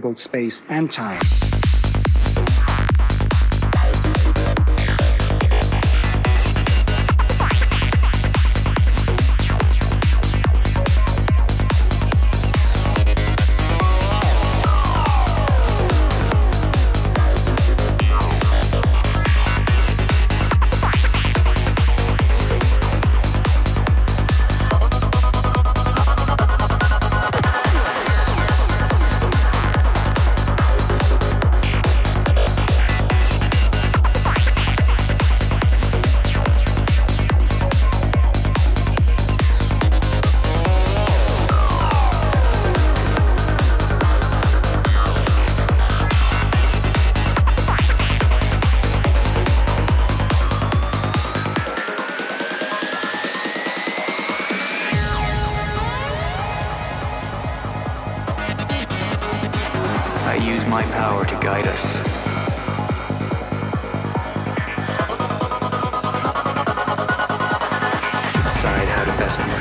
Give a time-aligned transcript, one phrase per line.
[0.00, 1.20] both space and time.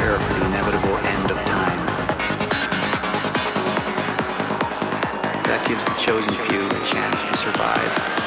[0.09, 1.85] prepare for the inevitable end of time.
[5.43, 8.18] That gives the chosen few the chance to survive.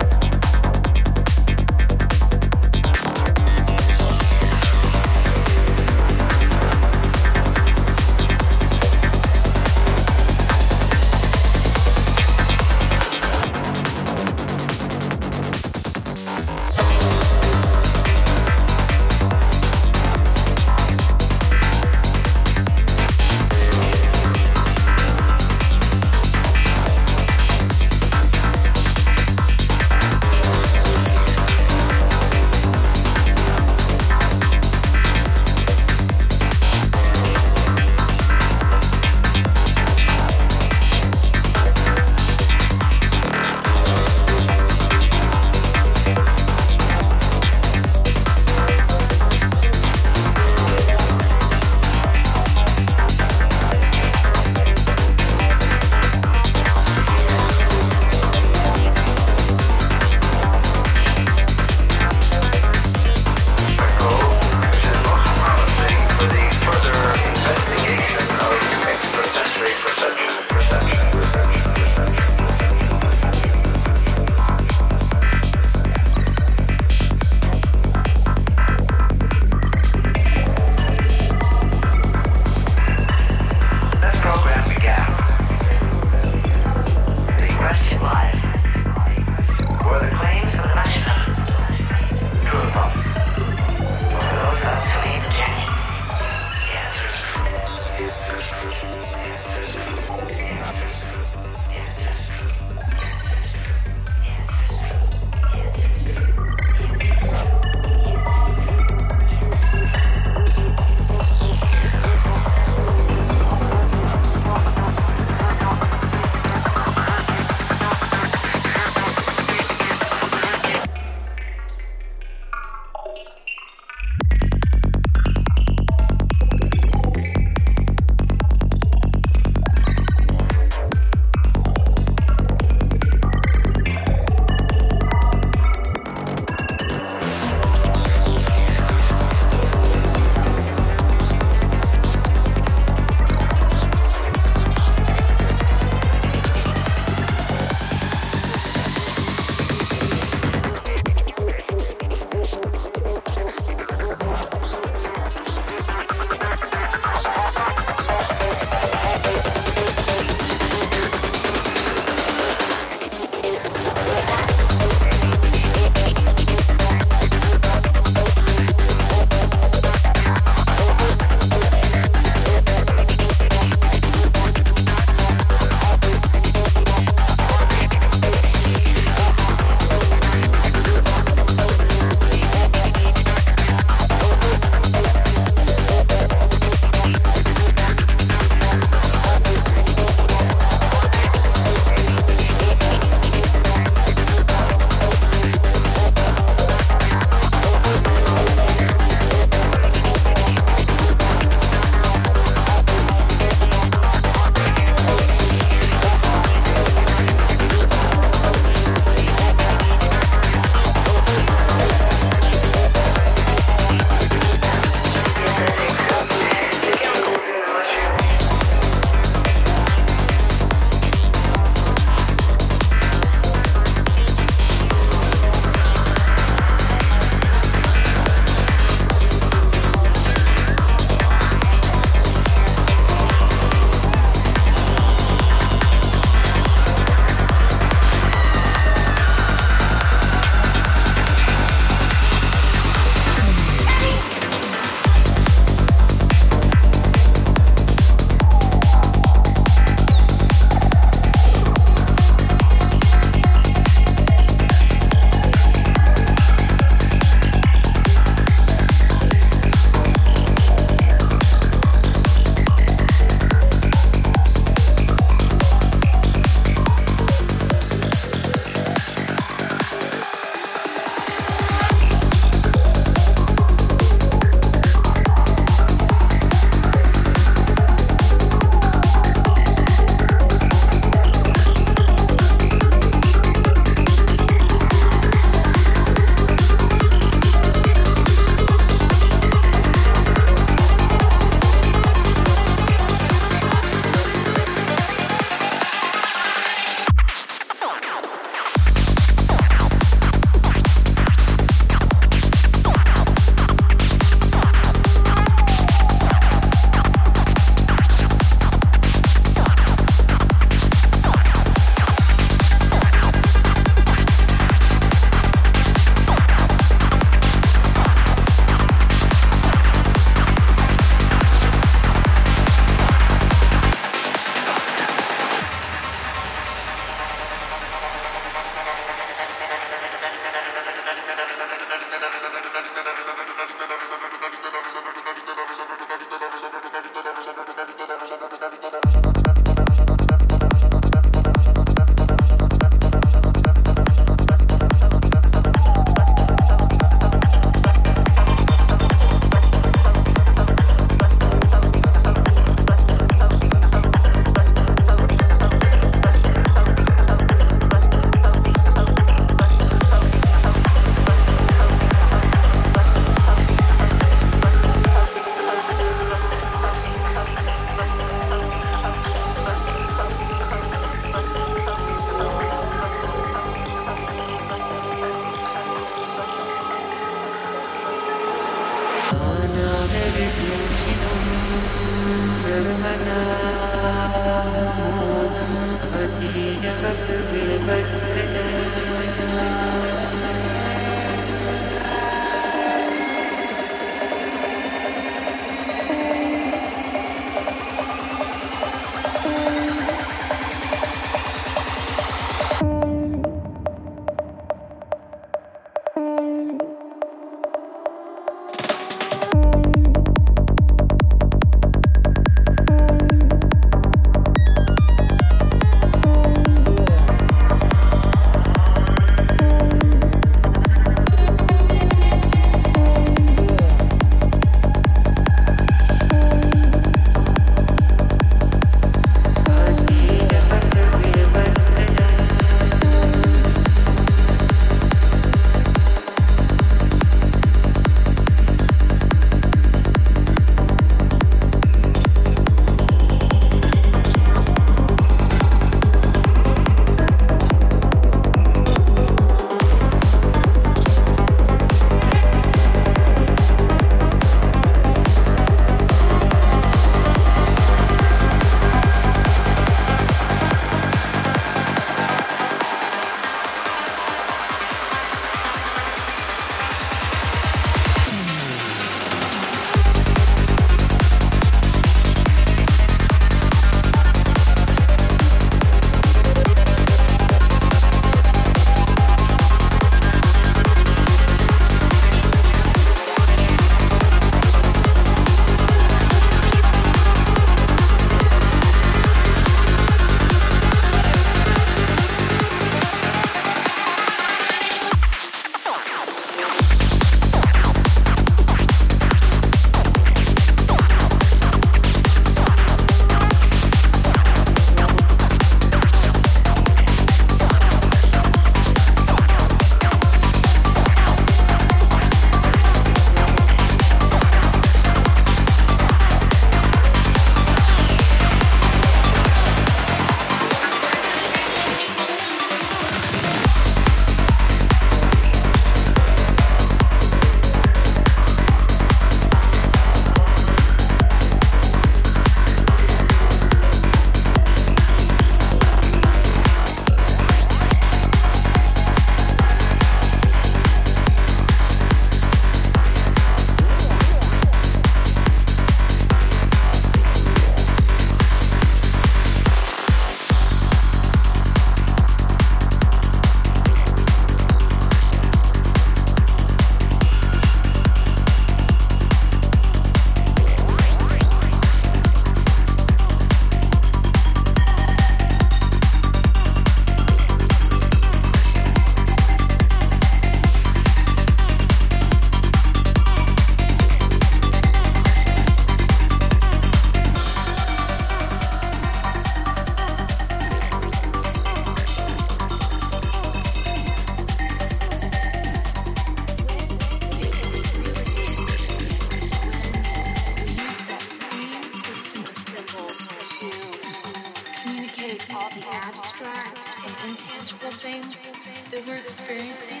[596.08, 598.48] abstract and intangible things
[598.90, 600.00] that we're experiencing?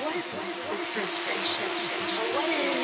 [0.00, 0.56] What is life?
[0.72, 1.68] What is frustration?
[2.32, 2.83] What is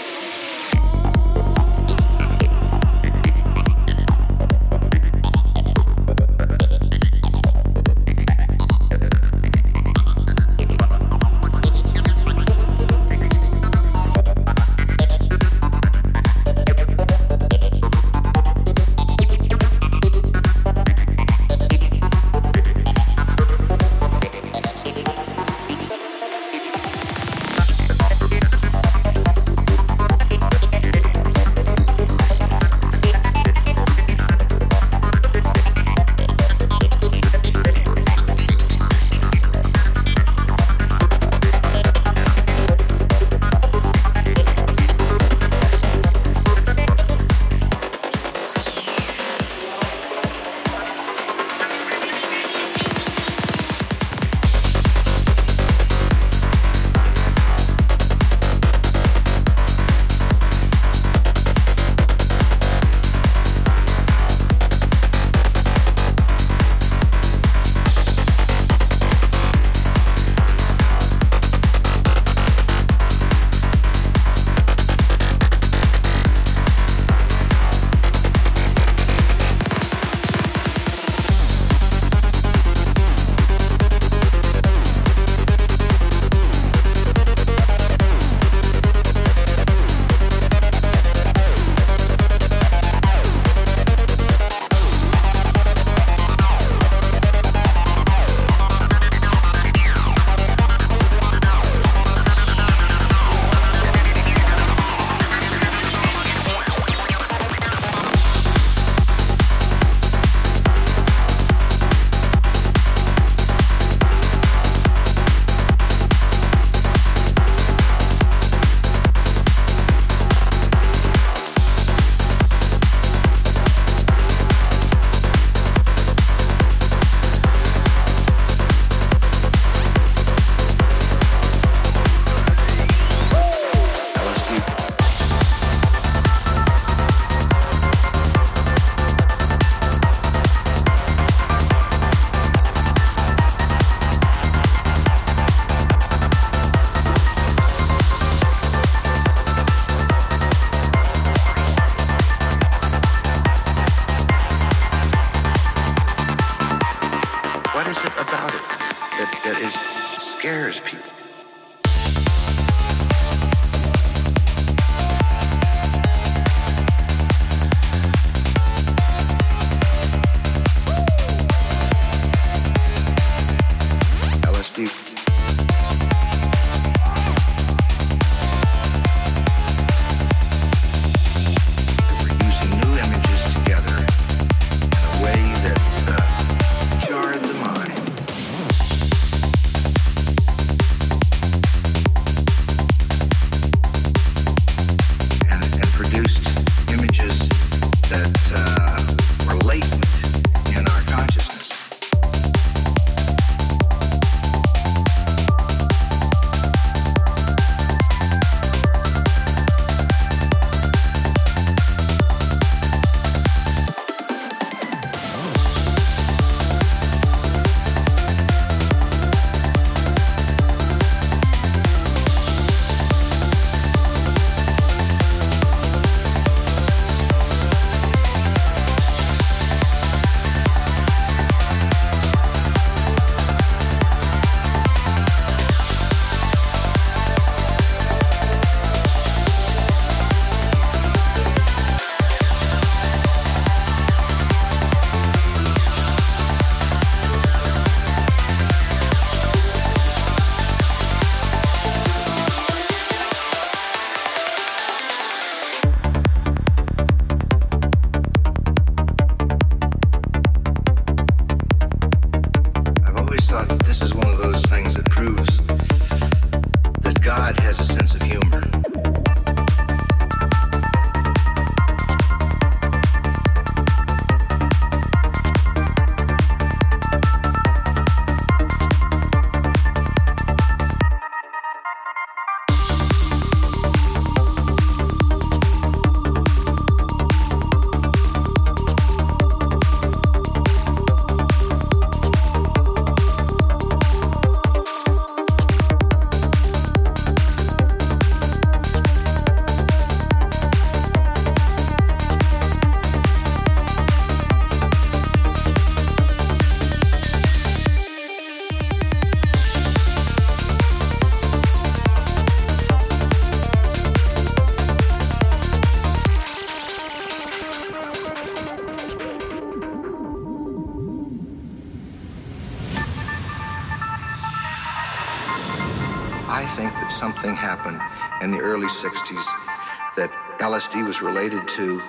[331.41, 332.03] related to,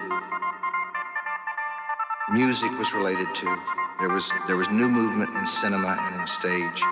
[2.33, 3.57] music was related to.
[4.01, 6.83] There was there was new movement in cinema and in stage.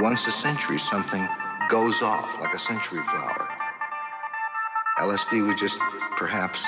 [0.00, 1.28] Once a century, something
[1.68, 3.48] goes off like a century flower.
[5.00, 5.78] LSD was just
[6.16, 6.64] perhaps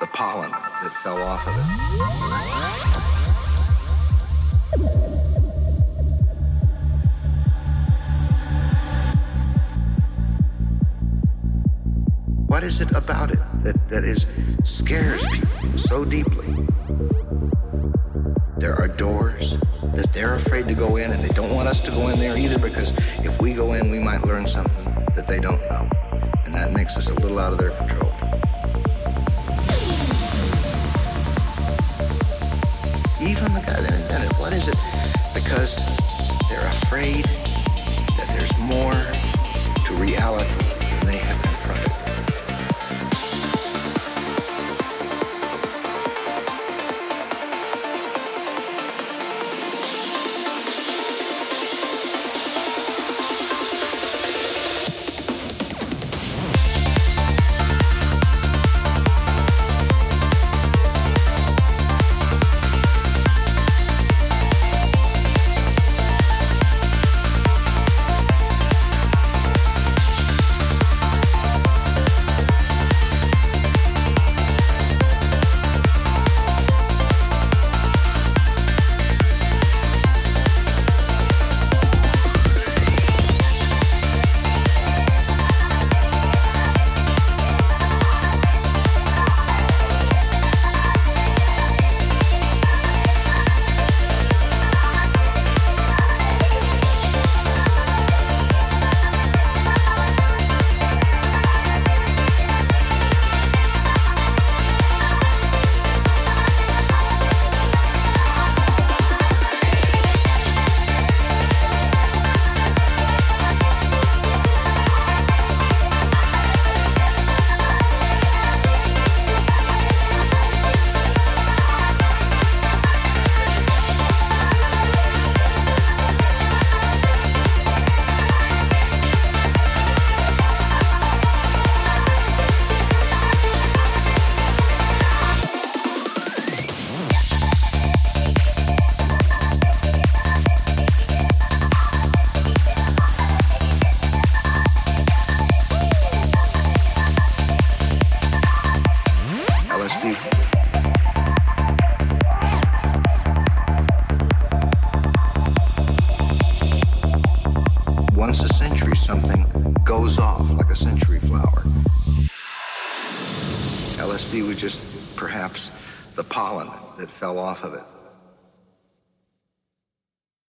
[0.00, 3.21] the pollen that fell off of it.
[12.62, 14.24] What is it about it that, that is
[14.62, 16.46] scares people so deeply?
[18.56, 19.56] There are doors
[19.96, 22.36] that they're afraid to go in and they don't want us to go in there
[22.36, 24.84] either because if we go in we might learn something
[25.16, 25.90] that they don't know.
[26.44, 28.12] And that makes us a little out of their control.
[33.28, 34.76] Even the guy that invented what is it?
[35.34, 35.74] Because
[36.48, 39.01] they're afraid that there's more